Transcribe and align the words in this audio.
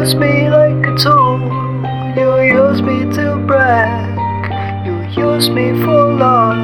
use 0.00 0.14
me 0.14 0.50
like 0.50 0.86
a 0.86 0.94
tool. 0.98 1.38
You 2.16 2.28
use 2.42 2.82
me 2.82 2.98
to 3.16 3.36
brag. 3.46 4.86
You 4.86 4.94
use 5.24 5.48
me 5.48 5.70
for 5.82 6.12
love. 6.12 6.58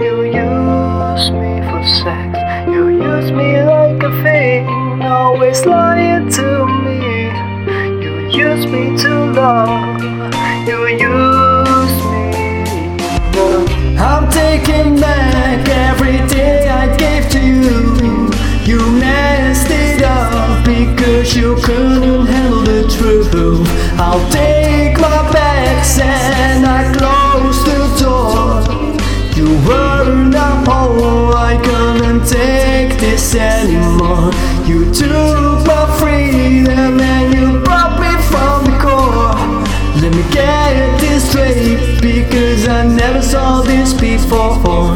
You 0.00 0.14
use 0.22 1.30
me 1.40 1.52
for 1.68 1.82
sex. 2.00 2.28
You 2.68 2.88
use 2.88 3.32
me 3.32 3.62
like 3.62 4.00
a 4.02 4.12
thing. 4.22 5.02
Always 5.02 5.66
lying 5.66 6.28
to 6.38 6.66
me. 6.84 7.00
You 8.02 8.14
use 8.44 8.66
me 8.66 8.96
to 9.02 9.12
love. 9.40 10.02
You 10.68 10.78
use 10.86 11.96
me. 12.12 12.26
I'm 13.98 14.30
taking 14.30 14.94
I'll 23.98 24.30
take 24.30 24.98
my 24.98 25.32
bags 25.32 25.98
and 25.98 26.66
I 26.66 26.92
close 26.92 27.64
the 27.64 27.80
door. 27.98 28.60
You 29.34 29.48
were 29.66 30.14
not 30.14 30.68
home, 30.68 31.32
I 31.34 31.56
couldn't 31.64 32.26
take 32.26 33.00
this 33.00 33.34
anymore. 33.34 34.32
You 34.66 34.92
took 34.92 35.66
my 35.66 35.86
freedom 35.98 37.00
and 37.00 37.34
you 37.34 37.60
brought 37.64 37.98
me 37.98 38.12
from 38.30 38.64
the 38.64 38.78
core. 38.84 39.34
Let 40.02 40.14
me 40.14 40.22
get 40.30 41.00
this 41.00 41.30
straight 41.30 42.00
because 42.02 42.68
I 42.68 42.86
never 42.86 43.22
saw 43.22 43.62
this 43.62 43.94
before. 43.94 44.95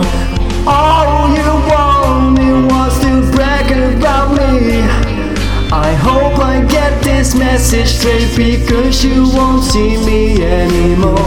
Because 8.34 9.04
you 9.04 9.28
won't 9.34 9.62
see 9.62 9.96
me 10.06 10.42
anymore. 10.42 11.18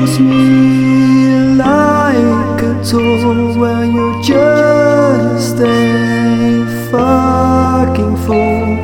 Use 0.00 0.18
me 0.18 1.54
like 1.56 2.62
a 2.62 2.82
tool 2.82 3.58
when 3.58 3.94
you 3.94 4.22
just 4.22 5.58
a 5.58 6.64
fucking 6.90 8.16
fool. 8.24 8.76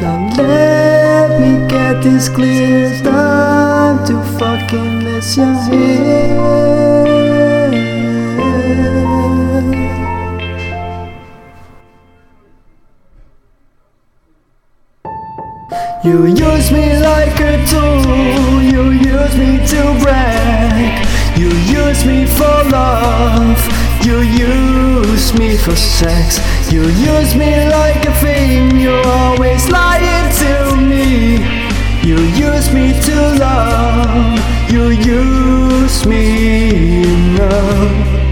Now 0.00 0.28
let 0.36 1.40
me 1.40 1.68
get 1.68 2.02
this 2.02 2.28
clear. 2.28 2.88
It's 2.88 3.00
time 3.02 4.04
to 4.06 4.14
fucking 4.38 5.04
let 5.04 5.68
head. 5.68 7.23
You 16.04 16.26
use 16.26 16.70
me 16.70 17.00
like 17.00 17.40
a 17.40 17.64
tool, 17.64 18.62
you 18.62 18.90
use 18.90 19.34
me 19.38 19.66
to 19.68 19.98
brag. 20.02 21.08
You 21.38 21.48
use 21.48 22.04
me 22.04 22.26
for 22.26 22.62
love, 22.68 23.58
you 24.04 24.20
use 24.20 25.32
me 25.32 25.56
for 25.56 25.74
sex. 25.74 26.40
You 26.70 26.82
use 26.82 27.34
me 27.34 27.70
like 27.70 28.04
a 28.04 28.12
thing, 28.20 28.78
you're 28.78 29.06
always 29.06 29.70
lying 29.70 30.30
to 30.42 30.76
me. 30.76 31.38
You 32.06 32.18
use 32.18 32.70
me 32.70 33.00
to 33.00 33.38
love, 33.38 34.70
you 34.70 34.90
use 34.90 36.04
me 36.04 37.04
enough. 37.04 38.23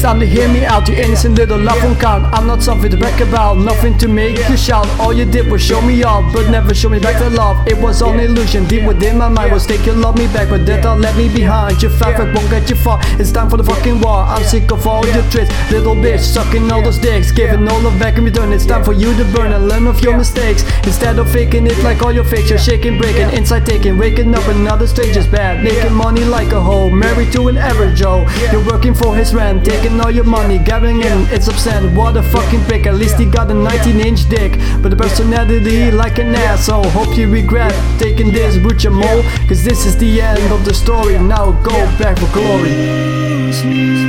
It's 0.00 0.06
time 0.06 0.20
to 0.20 0.26
hear 0.26 0.48
me 0.48 0.64
out, 0.64 0.88
you 0.88 0.94
innocent 0.94 1.34
little 1.34 1.58
love 1.58 1.84
won't 1.84 2.00
count. 2.00 2.24
I'm 2.32 2.46
not 2.46 2.62
something 2.62 2.90
to 2.90 2.96
brag 2.96 3.20
about, 3.20 3.58
nothing 3.58 3.98
to 3.98 4.08
make 4.08 4.38
you 4.48 4.56
shout. 4.56 4.88
All 4.98 5.12
you 5.12 5.26
did 5.26 5.50
was 5.52 5.60
show 5.60 5.82
me 5.82 6.02
off, 6.04 6.32
but 6.32 6.48
never 6.48 6.72
show 6.72 6.88
me 6.88 6.98
back 6.98 7.18
the 7.18 7.28
love. 7.28 7.68
It 7.68 7.76
was 7.76 8.00
all 8.00 8.14
an 8.14 8.20
illusion, 8.20 8.64
deep 8.64 8.84
within 8.84 9.18
my 9.18 9.28
mind 9.28 9.52
was 9.52 9.66
take 9.66 9.84
your 9.84 9.96
love 9.96 10.16
me 10.16 10.26
back, 10.28 10.48
but 10.48 10.64
that 10.64 10.82
don't 10.82 11.02
let 11.02 11.18
me 11.18 11.28
behind. 11.28 11.82
Your 11.82 11.90
fuck 11.90 12.16
won't 12.16 12.48
get 12.48 12.70
you 12.70 12.76
far. 12.76 12.98
It's 13.20 13.30
time 13.30 13.50
for 13.50 13.58
the 13.58 13.62
fucking 13.62 14.00
war. 14.00 14.24
I'm 14.24 14.42
sick 14.42 14.72
of 14.72 14.86
all 14.86 15.04
your 15.04 15.22
tricks, 15.24 15.52
little 15.70 15.94
bitch, 15.94 16.20
sucking 16.20 16.72
all 16.72 16.80
those 16.80 16.96
dicks, 16.96 17.30
giving 17.30 17.68
all 17.68 17.82
love 17.82 17.98
back 17.98 18.16
in 18.16 18.24
return. 18.24 18.54
It's 18.54 18.64
time 18.64 18.82
for 18.82 18.94
you 18.94 19.14
to 19.18 19.24
burn 19.34 19.52
and 19.52 19.68
learn 19.68 19.86
of 19.86 20.00
your 20.00 20.16
mistakes. 20.16 20.64
Instead 20.84 21.18
of 21.18 21.30
faking 21.30 21.66
it 21.66 21.76
like 21.84 22.00
all 22.00 22.10
your 22.10 22.24
fakes, 22.24 22.48
you're 22.48 22.58
shaking, 22.58 22.96
breaking, 22.96 23.28
inside 23.36 23.66
taking, 23.66 23.98
waking 23.98 24.34
up 24.34 24.48
another 24.48 24.86
stranger's 24.86 25.26
bad, 25.26 25.62
making 25.62 25.92
money 25.92 26.24
like 26.24 26.52
a 26.52 26.60
hoe, 26.60 26.88
married 26.88 27.34
to 27.34 27.48
an 27.48 27.58
average 27.58 27.98
Joe. 27.98 28.26
You're 28.50 28.64
working 28.64 28.94
for 28.94 29.14
his 29.14 29.34
rent, 29.34 29.62
taking 29.62 29.89
all 29.98 30.10
your 30.10 30.24
money, 30.24 30.58
gathering 30.58 31.00
in, 31.00 31.26
it's 31.30 31.48
upset. 31.48 31.82
What 31.96 32.16
a 32.16 32.22
fucking 32.22 32.60
prick, 32.64 32.86
at 32.86 32.94
least 32.94 33.18
he 33.18 33.24
got 33.24 33.50
a 33.50 33.54
19 33.54 33.98
inch 34.00 34.28
dick. 34.28 34.52
But 34.82 34.90
the 34.90 34.96
personality 34.96 35.90
like 35.90 36.18
an 36.18 36.34
asshole. 36.34 36.90
Hope 36.90 37.16
you 37.16 37.30
regret 37.30 37.72
taking 37.98 38.30
this 38.30 38.62
with 38.62 38.84
your 38.84 38.92
mole, 38.92 39.22
cause 39.48 39.64
this 39.64 39.86
is 39.86 39.96
the 39.96 40.20
end 40.20 40.52
of 40.52 40.64
the 40.66 40.74
story. 40.74 41.18
Now 41.18 41.52
go 41.62 41.76
back 41.98 42.18
for 42.18 42.30
glory. 42.32 43.99